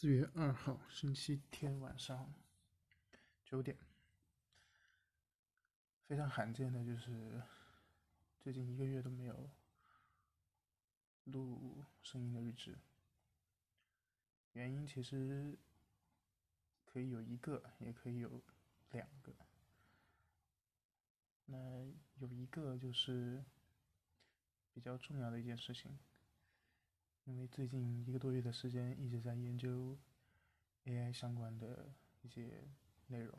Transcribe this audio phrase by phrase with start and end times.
[0.00, 2.32] 四月二号，星期天晚上
[3.44, 3.76] 九点，
[6.06, 7.42] 非常罕见的就是
[8.38, 9.50] 最近一个月都没有
[11.24, 12.78] 录声音的日志。
[14.52, 15.58] 原因其实
[16.84, 18.40] 可以有一个，也可以有
[18.92, 19.34] 两个。
[21.46, 21.58] 那
[22.20, 23.44] 有一个就是
[24.72, 25.98] 比较重要的一件事情。
[27.28, 29.98] 因为最近一个多月的时间一直在研究
[30.86, 31.92] AI 相关的
[32.22, 32.66] 一些
[33.08, 33.38] 内容，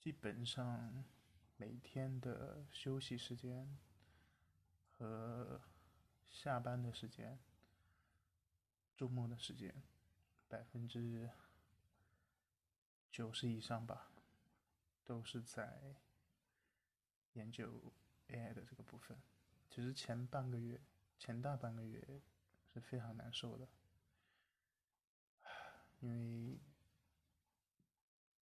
[0.00, 1.04] 基本上
[1.56, 3.78] 每天的休息时间
[4.90, 5.60] 和
[6.26, 7.38] 下班的时间、
[8.96, 9.72] 周末的时间，
[10.48, 11.30] 百分之
[13.12, 14.10] 九十以上吧，
[15.04, 15.94] 都是在
[17.34, 17.92] 研究
[18.26, 19.16] AI 的这个部分。
[19.70, 20.80] 其实前半个月。
[21.18, 22.20] 前大半个月
[22.72, 23.68] 是非常难受的，
[26.00, 26.58] 因为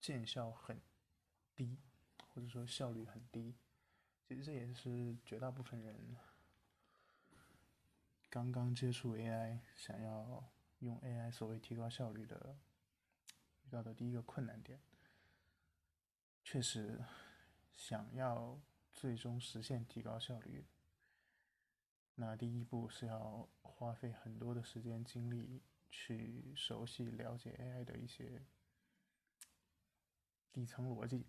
[0.00, 0.80] 见效很
[1.54, 1.78] 低，
[2.28, 3.54] 或者说效率很低。
[4.26, 6.16] 其实这也是绝大部分人
[8.28, 12.58] 刚刚接触 AI，想要用 AI 所谓提高效率的
[13.64, 14.80] 遇到的第一个困难点。
[16.42, 17.04] 确实，
[17.76, 18.60] 想要
[18.92, 20.64] 最终实现提高效率。
[22.16, 28.46] 那第一步是要花费很多的时间精力去熟悉了解 AI 的一些
[30.52, 31.26] 底层逻辑，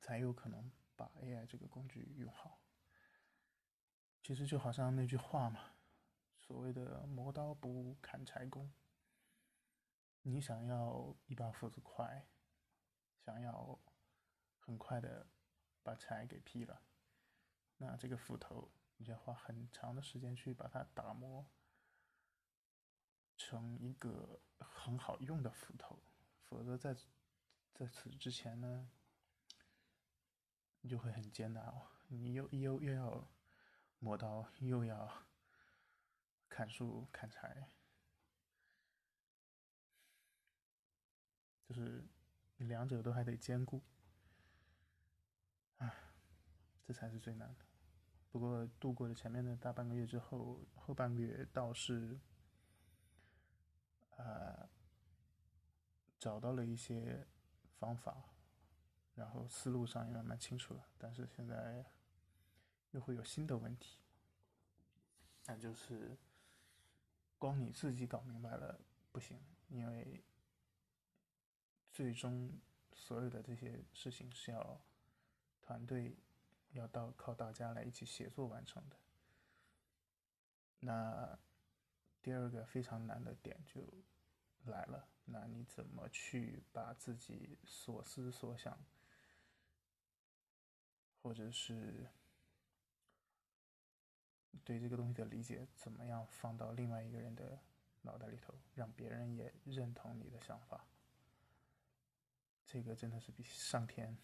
[0.00, 2.58] 才有可能把 AI 这个工具用好。
[4.22, 5.74] 其实就好像那句话嘛，
[6.38, 8.72] 所谓的“磨刀不误砍柴工”。
[10.26, 12.26] 你想要一把斧子快，
[13.18, 13.78] 想要
[14.58, 15.26] 很快的
[15.82, 16.80] 把柴给劈了，
[17.76, 18.70] 那这个斧头。
[18.96, 21.46] 你要花很长的时间去把它打磨
[23.36, 26.02] 成一个很好用的斧头，
[26.42, 26.94] 否则在
[27.74, 28.88] 在此之前呢，
[30.80, 31.88] 你就会很艰难哦。
[32.08, 33.28] 你又又又要
[33.98, 35.26] 磨刀，又要
[36.48, 37.68] 砍树砍柴，
[41.66, 42.06] 就是
[42.56, 43.82] 你两者都还得兼顾，
[45.78, 45.92] 唉，
[46.84, 47.63] 这才是最难的。
[48.34, 52.18] 不过度过了前面的大半个月之后，后半个月倒是，
[54.16, 54.68] 呃，
[56.18, 57.24] 找到了一些
[57.78, 58.24] 方法，
[59.14, 60.84] 然后思路上也慢慢清楚了。
[60.98, 61.86] 但是现在
[62.90, 64.00] 又会有新的问题，
[65.46, 66.18] 那就是
[67.38, 68.80] 光你自己搞明白了
[69.12, 70.24] 不行，因为
[71.92, 72.60] 最终
[72.92, 74.80] 所有的这些事情是要
[75.62, 76.18] 团队。
[76.74, 78.96] 要到靠大家来一起协作完成的。
[80.80, 81.38] 那
[82.22, 83.80] 第二个非常难的点就
[84.64, 88.78] 来了，那你怎么去把自己所思所想，
[91.22, 92.06] 或者是
[94.62, 97.58] 对这个东西的理解，怎么样放到另外一个人的
[98.02, 100.84] 脑袋里头，让别人也认同你的想法？
[102.66, 104.16] 这个真的是比上天、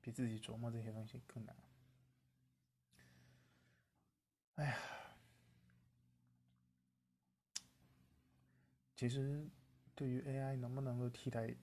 [0.00, 1.56] 比自己琢磨这些东西更难。
[4.58, 4.76] 哎呀，
[8.96, 9.48] 其实
[9.94, 11.54] 对于 AI 能不能够替代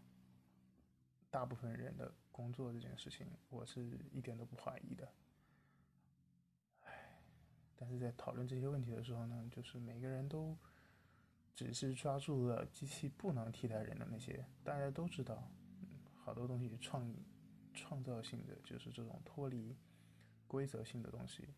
[1.29, 5.11] 大部分人的工作这件事情，我是一点都不怀疑的。
[6.85, 7.19] 哎，
[7.75, 10.57] 但是在讨论这些问题的时候呢，就是每个人都
[11.53, 15.51] 只是抓住了机器不能替代人的那些，大家都知道，
[16.23, 17.13] 好多东西创
[17.73, 19.75] 创造性的就是这种脱离
[20.47, 21.49] 规则性的东西。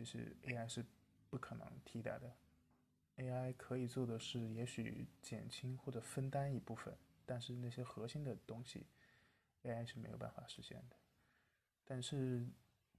[0.00, 0.82] 其实 AI 是
[1.28, 2.34] 不可能替代的
[3.16, 6.96] ，AI 可以做的是也许减轻或者分担一部分，
[7.26, 8.86] 但是那些核心的东西
[9.62, 10.96] ，AI 是没有办法实现的。
[11.84, 12.48] 但是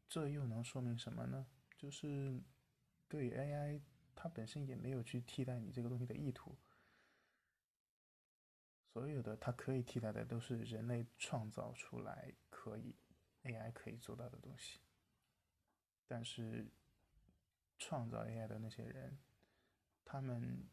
[0.08, 1.48] 这又能说明什么呢？
[1.76, 2.40] 就是
[3.10, 3.82] 对 AI
[4.14, 6.56] 它本身也没有去替代你这个东西的意图，
[8.94, 12.96] 所有的它可以替代的都是人类创造出来可以
[13.42, 14.80] AI 可以做到的东西，
[16.08, 16.68] 但是。
[17.84, 19.18] 创造 AI 的那些人，
[20.06, 20.70] 他们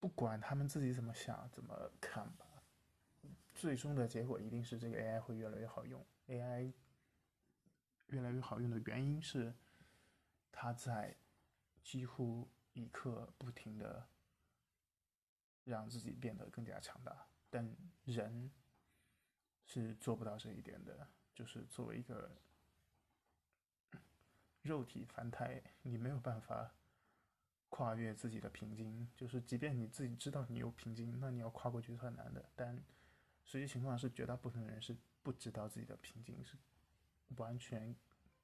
[0.00, 2.64] 不管他们自己怎么想、怎么看吧，
[3.54, 6.04] 最终的结果一定是这个 AI 会越来越好用。
[6.26, 6.72] AI
[8.08, 9.54] 越来越好用的原因是，
[10.50, 11.16] 它在
[11.84, 14.08] 几乎一刻不停的
[15.62, 18.50] 让自己变得更加强大，但人
[19.64, 22.28] 是做不到这一点的，就是作为一个。
[24.62, 26.72] 肉体凡胎，你没有办法
[27.68, 32.44] 跨越自己的瓶颈，就是即便你自己知道你有瓶颈，那你要跨过去是很难的。
[32.54, 32.76] 但
[33.44, 36.56] 实际情况是，绝大部分人是不知道自己的瓶颈，是
[37.36, 37.94] 完全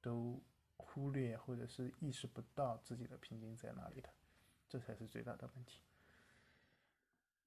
[0.01, 0.41] 都
[0.77, 4.09] 忽略或者是意识不到自己的瓶颈在哪里的，
[4.67, 5.81] 这才是最大的问题。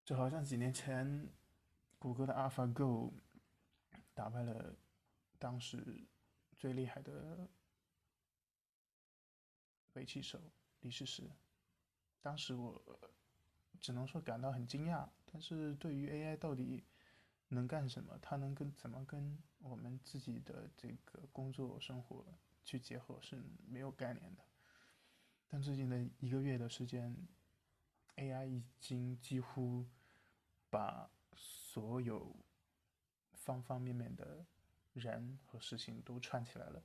[0.04, 1.28] 就好像几年前，
[1.98, 3.12] 谷歌的 AlphaGo
[4.14, 4.74] 打败了
[5.38, 6.04] 当时
[6.56, 7.48] 最厉害的
[9.94, 10.40] 围棋手
[10.80, 11.30] 李世石。
[12.22, 12.82] 当时我
[13.80, 16.84] 只能说感到很惊讶，但是对于 AI 到底
[17.48, 22.24] 能干什么，它能跟怎么跟我们自己的这个工作生活
[22.64, 24.44] 去结合是没有概念的。
[25.48, 27.16] 但最近的一个月的时间
[28.16, 29.86] ，AI 已经几乎
[30.68, 32.36] 把所有
[33.32, 34.46] 方方面面的
[34.92, 36.84] 人和事情都串起来了，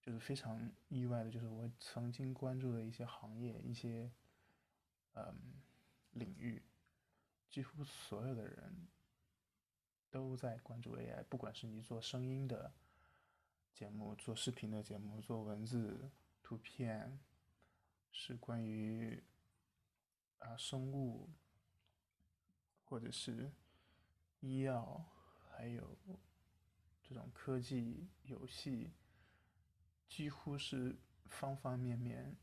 [0.00, 4.10] 就是非常意外的，就是我曾经关注的一些行业一些。
[5.12, 5.34] 嗯，
[6.12, 6.62] 领域
[7.50, 8.86] 几乎所有的人
[10.08, 12.72] 都在关注 AI，不管是你做声音的
[13.74, 16.12] 节目、做视频的节目、做文字、
[16.44, 17.18] 图片，
[18.12, 19.20] 是关于
[20.38, 21.28] 啊生物，
[22.84, 23.50] 或者是
[24.38, 25.04] 医药，
[25.50, 25.98] 还有
[27.02, 28.92] 这种科技、游戏，
[30.10, 32.36] 几乎是方方面面，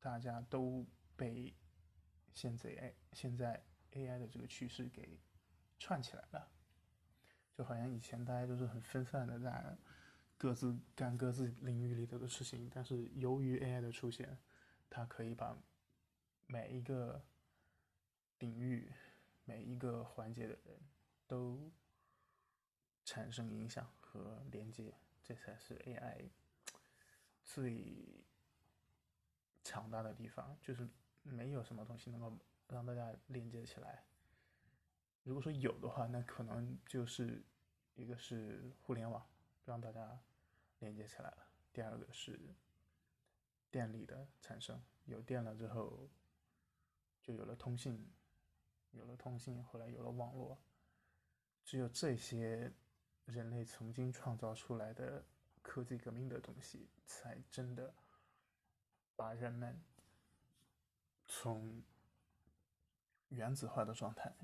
[0.00, 0.84] 大家都。
[1.14, 1.54] 被
[2.32, 3.62] 现在 A 现在
[3.92, 5.20] AI 的这个趋势给
[5.78, 6.50] 串起来了，
[7.52, 9.76] 就好像以前大家都是很分散的在
[10.36, 14.36] 各自干各自领域里头的事情，但是由于 AI 的出现，
[14.90, 15.56] 它可以把
[16.46, 17.22] 每一个
[18.38, 18.90] 领域、
[19.44, 20.80] 每一个环节的人
[21.28, 21.70] 都
[23.04, 24.92] 产生影响和连接，
[25.32, 26.30] 这才是 AI
[27.42, 28.24] 最
[29.62, 30.88] 强大的地方，就是。
[31.24, 32.36] 没有什么东西能够
[32.66, 34.04] 让大家连接起来。
[35.22, 37.44] 如果说有的话，那可能就是
[37.94, 39.24] 一个是互联网
[39.64, 40.20] 让大家
[40.80, 42.52] 连接起来了，第二个是
[43.70, 46.10] 电力的产生，有电了之后
[47.22, 48.12] 就有了通信，
[48.90, 50.60] 有了通信，后来有了网络。
[51.62, 52.72] 只有这些
[53.32, 55.24] 人类曾经创造出来的
[55.62, 57.94] 科技革命的东西，才真的
[59.16, 59.82] 把人们。
[61.24, 61.82] 从
[63.28, 64.34] 原子化的状态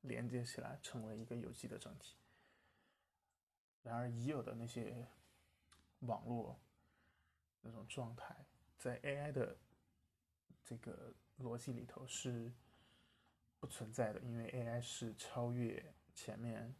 [0.00, 2.16] 连接起来，成为一个有机的整体。
[3.84, 5.06] 然而，已有的那些
[6.00, 6.58] 网络
[7.60, 8.34] 那种状态，
[8.76, 9.56] 在 AI 的
[10.64, 12.50] 这个逻辑里头是
[13.60, 16.74] 不存在的，因为 AI 是超越前面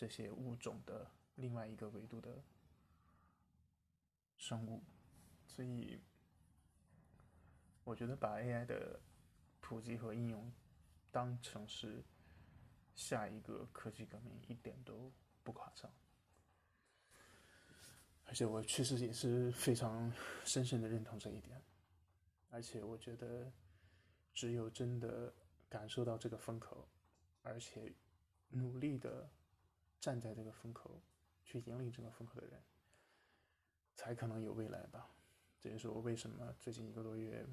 [0.00, 2.42] 这些物种的另外一个维度的
[4.38, 4.82] 生物，
[5.46, 6.00] 所以。
[7.82, 9.00] 我觉得把 AI 的
[9.58, 10.52] 普及和应用
[11.10, 12.04] 当成是
[12.94, 15.12] 下一个科技革命，一点都
[15.42, 15.92] 不夸张。
[18.26, 20.12] 而且我确实也是非常
[20.44, 21.60] 深深的认同这一点。
[22.50, 23.50] 而且我觉得，
[24.32, 25.34] 只有真的
[25.68, 26.86] 感受到这个风口，
[27.42, 27.92] 而且
[28.50, 29.28] 努力的
[30.00, 31.00] 站在这个风口
[31.44, 32.60] 去引领这个风口的人，
[33.94, 35.10] 才可能有未来吧。
[35.60, 37.46] 这也是我为什么最近一个多月。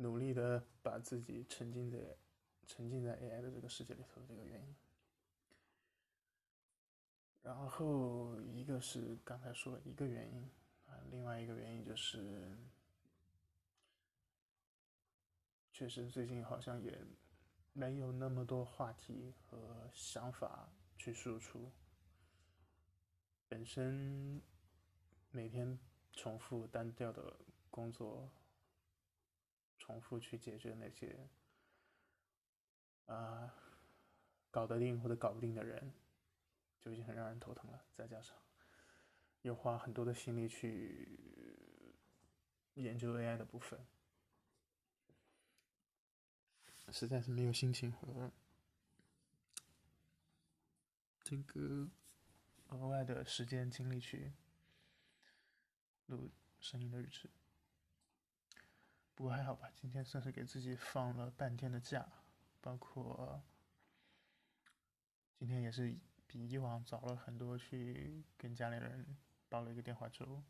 [0.00, 1.98] 努力的把自己沉浸在
[2.68, 4.76] 沉浸在 AI 的这个世界里头的这个原因，
[7.42, 10.48] 然后一个是刚才说的一个原因
[10.86, 12.56] 啊，另外一个原因就是，
[15.72, 16.96] 确实最近好像也
[17.72, 21.70] 没有那么多话题和想法去输出，
[23.48, 24.42] 本身
[25.30, 25.78] 每天
[26.12, 28.30] 重复单调的工作。
[29.80, 31.30] 重复去解决那些
[33.06, 33.54] 啊
[34.50, 35.94] 搞得定或者搞不定的人，
[36.78, 37.82] 就已经很让人头疼了。
[37.94, 38.36] 再加上
[39.40, 41.96] 又花很多的心力去
[42.74, 43.80] 研究 AI 的部分，
[46.90, 48.32] 实在是没有心情和
[51.22, 51.88] 这个
[52.68, 54.32] 额外的时间精力去
[56.06, 57.30] 录声音的日志。
[59.14, 62.08] 不过还好吧，今天算是给自己放了半天的假，
[62.60, 63.42] 包括
[65.34, 69.16] 今天也是比以往早了很多去跟家里人
[69.48, 70.42] 煲了一个电话粥，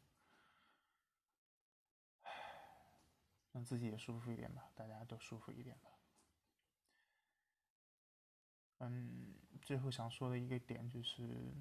[3.53, 5.98] 让自己也舒服一点吧，大家都舒服一点吧。
[8.79, 11.53] 嗯，最后想说的一个点就是，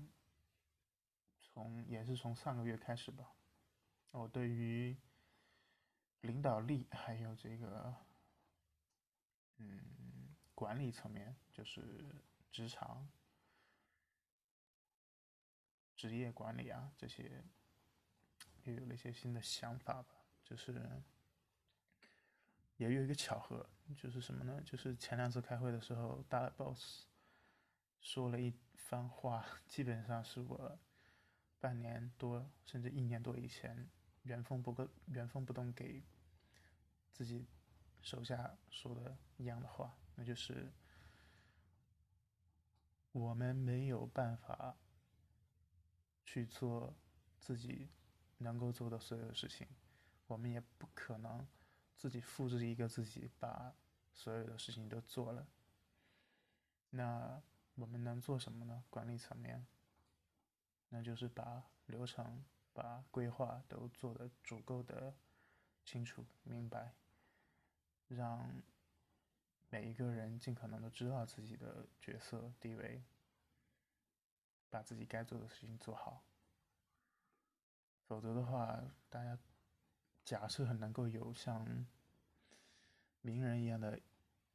[1.40, 3.34] 从也是从上个月开始吧，
[4.12, 4.98] 我对于。
[6.22, 7.96] 领导力，还有这个，
[9.58, 12.04] 嗯，管理层面，就是
[12.52, 13.08] 职场、
[15.96, 17.46] 职业管理啊这些，
[18.64, 20.08] 又有了一些新的想法吧。
[20.44, 21.04] 就是
[22.78, 24.62] 也有一个巧合，就是什么呢？
[24.66, 27.06] 就是前两次开会的时候，大 boss
[28.02, 30.78] 说了一番话， 基本上是我
[31.60, 33.90] 半年多甚至一年多以前
[34.24, 36.04] 原封不动、原封不动给。
[37.14, 37.48] 自己
[38.04, 40.72] 手下说的一样的话，那就是
[43.12, 44.78] 我们没有办法
[46.24, 46.94] 去做
[47.40, 47.90] 自己
[48.38, 49.68] 能够做的所有事情，
[50.28, 51.48] 我们也不可能
[51.98, 53.76] 自己复制一个自己把
[54.14, 55.48] 所有的事情都做了。
[56.92, 57.42] 那
[57.76, 58.84] 我们能做什么呢？
[58.90, 59.68] 管理层面，
[60.90, 65.16] 那就是把流程、把规划都做得足够的
[65.84, 66.94] 清楚明白。
[68.08, 68.62] 让
[69.70, 73.04] 每一个人尽可能的知道自己的角色地位，
[74.70, 76.24] 把自己该做的事情做好。
[78.06, 79.38] 否则的话，大家
[80.28, 81.66] 假设很能够有像
[83.22, 83.98] 名人一样的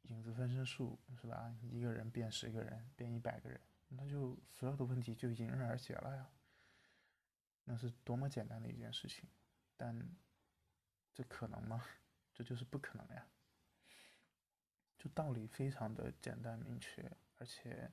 [0.02, 1.57] 影子分身术，是吧？
[1.62, 6.29] 一个人变十个人，变一百个人，那就所有的问题就迎刃而解了呀。
[7.64, 9.25] 那是多么简单的一件事情，
[9.75, 9.99] 但
[11.14, 11.83] 这可能吗？
[12.35, 13.26] 这就是不可能呀。
[14.99, 17.91] 就道理非常的简单明确，而且，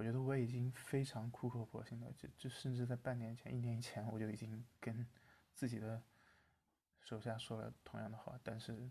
[0.00, 5.06] 我觉得我已经非常苦口婆心了，就就甚至在半年前、一年以前，我就已经跟
[5.52, 6.02] 自己的
[7.02, 8.90] 手下说了同样的话，但是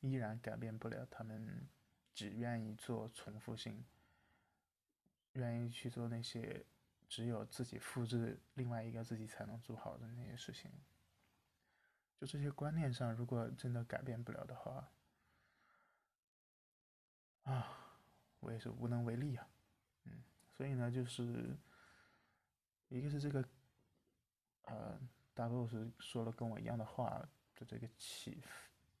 [0.00, 1.66] 依然改变不了他们
[2.12, 3.86] 只愿意做重复性，
[5.32, 6.66] 愿意去做那些
[7.08, 10.70] 只有自己复制另外一个自己才能做好的那些事情。
[12.20, 14.92] 就这些观念上，如果真的改变不了的话，
[17.44, 17.96] 啊，
[18.40, 19.48] 我也是无能为力啊。
[20.06, 20.22] 嗯，
[20.56, 21.56] 所以呢，就是
[22.88, 23.44] 一个是这个，
[24.62, 24.98] 呃，
[25.34, 28.42] 大 boss 说了跟我一样的话的这个起，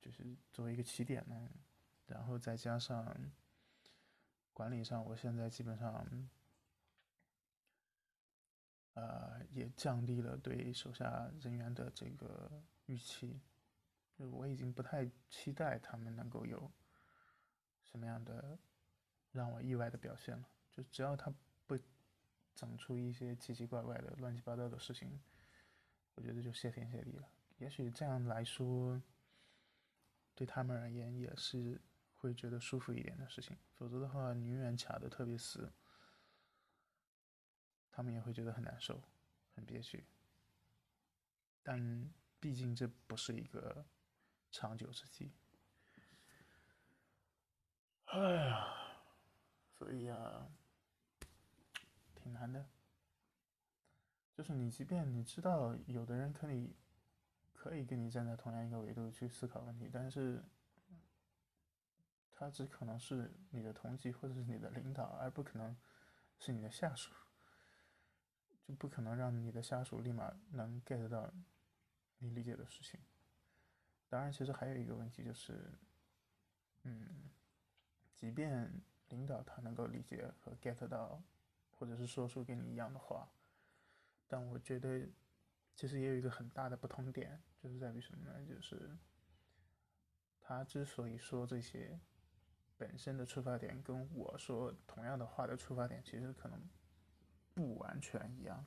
[0.00, 1.48] 就是作为一个起点呢，
[2.06, 3.16] 然后再加上
[4.52, 6.28] 管理上，我现在基本上，
[8.94, 12.62] 呃，也降低了对手下人员的这个。
[12.86, 13.40] 预期，
[14.12, 16.70] 就我已经不太期待他们能够有
[17.82, 18.58] 什么样的
[19.32, 20.46] 让我意外的表现了。
[20.76, 21.32] 就只要他
[21.66, 21.78] 不
[22.54, 25.20] 整出一些奇奇怪怪的、乱七八糟的事情，
[26.14, 27.28] 我觉得就谢天谢地了。
[27.58, 29.00] 也许这样来说，
[30.34, 31.80] 对他们而言也是
[32.16, 33.56] 会觉得舒服一点的事情。
[33.74, 35.72] 否则的话，你永远卡的特别死，
[37.90, 39.02] 他们也会觉得很难受、
[39.54, 40.04] 很憋屈。
[41.62, 42.12] 但。
[42.40, 43.86] 毕竟这不是一个
[44.50, 45.32] 长久之计，
[48.04, 48.66] 哎呀，
[49.70, 50.53] 所以啊，
[52.44, 52.68] 挺难的。
[54.36, 56.74] 就是你，即便你知道有的人可以
[57.54, 60.42] 可以跟你站在同样一个维度去思考问题，但是
[62.30, 65.74] 他只可能是你的同级或者是你的领导，而不可能
[66.38, 67.14] 是你的下属，
[68.66, 71.32] 就不可能让你的下属立马能 get 到。
[72.18, 72.98] 你理解的事情，
[74.08, 75.70] 当然，其实还有一个问题就是，
[76.84, 77.28] 嗯，
[78.14, 81.22] 即便领导他能够理解和 get 到，
[81.84, 83.30] 或者是说出跟你一样的话，
[84.26, 85.06] 但我觉得
[85.74, 88.42] 其实也有一个很大的不同点，就是在于什么呢？
[88.46, 88.96] 就是
[90.40, 92.00] 他之所以说这些，
[92.78, 96.58] 本身的出发点跟我说同样的话的出发点，其实可能
[97.52, 98.64] 不完全一样，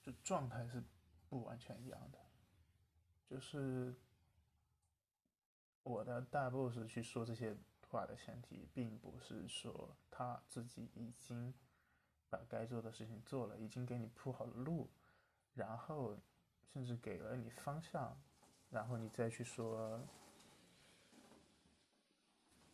[0.00, 0.82] 就状态是。
[1.28, 2.18] 不完全一样的，
[3.26, 3.94] 就是
[5.82, 7.56] 我的大 boss 去说这些
[7.92, 11.52] 话的前提，并不是说他自己已经
[12.30, 14.88] 把该做的事情做了，已经给你铺好了路，
[15.54, 16.16] 然后
[16.72, 18.18] 甚至给了你方向，
[18.70, 20.00] 然后你再去说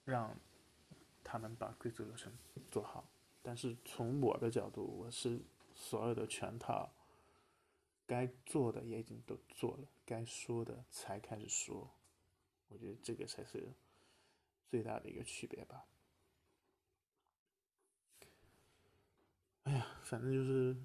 [0.05, 0.39] 让
[1.25, 2.33] 他们把规则流程
[2.71, 3.05] 做好。
[3.43, 5.43] 但是从我的角度，我是
[5.75, 6.91] 所有的全套。
[8.07, 11.91] 该做的也已经都做了，该说的才开始说，
[12.69, 13.71] 我觉得这个才是
[14.69, 15.87] 最大的一个区别吧。
[19.65, 20.77] 哎呀，反正就是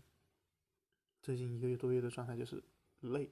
[1.22, 2.64] 最近一个月多月的状态就是
[3.00, 3.32] 累，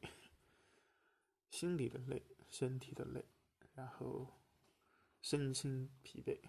[1.50, 3.26] 心里的累，身体的累，
[3.74, 4.28] 然后
[5.22, 6.40] 身心疲惫，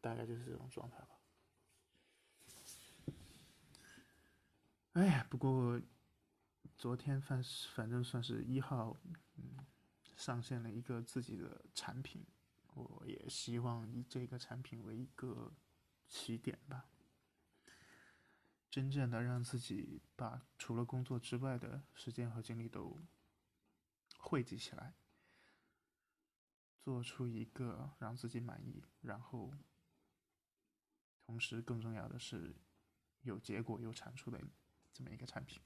[0.00, 1.20] 大概就是这种状态吧。
[4.92, 5.80] 哎呀，不过
[6.76, 7.42] 昨天反
[7.74, 8.96] 反正算是一号，
[9.36, 9.66] 嗯，
[10.16, 12.24] 上线了一个自己的产品，
[12.78, 15.52] 我也希望以这个产品为一个
[16.06, 16.86] 起点吧，
[18.70, 23.00] 真正的让自己把除了工作之外的时间和精力都
[24.18, 24.94] 汇集起来，
[26.78, 29.52] 做出一个让自己满意，然后
[31.26, 32.54] 同时更重要的是
[33.22, 34.40] 有结果有产出的。
[34.90, 35.60] 这么一个产品，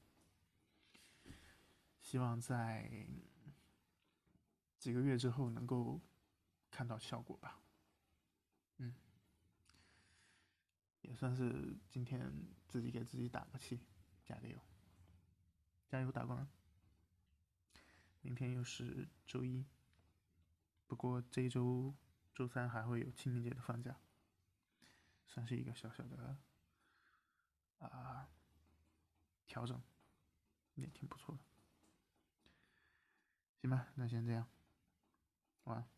[2.02, 3.06] 希望在
[4.78, 5.98] 几个月之后能够
[6.72, 7.60] 看到效果吧。
[8.78, 8.92] 嗯，
[11.02, 12.32] 也算是今天
[12.66, 13.78] 自己给自己打个气，
[14.24, 14.58] 加个油，
[15.86, 16.44] 加油打工。
[18.22, 19.64] 明天又是周一，
[20.88, 21.94] 不过这一周
[22.34, 24.00] 周三还会有清明节的放假，
[25.26, 26.36] 算是一个小小的
[27.78, 28.28] 啊。
[29.44, 29.82] 调整
[30.76, 31.42] 也挺不错的，
[33.60, 34.48] 行吧，那先这样，
[35.64, 35.91] 晚安。